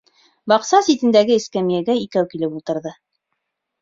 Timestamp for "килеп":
2.33-2.59